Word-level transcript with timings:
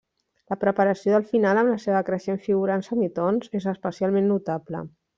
La 0.53 0.55
preparació 0.63 1.13
del 1.15 1.27
final, 1.33 1.59
amb 1.63 1.71
la 1.73 1.77
seva 1.85 2.01
creixent 2.09 2.41
figura 2.49 2.81
en 2.81 2.87
semitons, 2.91 3.55
és 3.63 3.71
especialment 3.77 4.31
notable. 4.37 4.87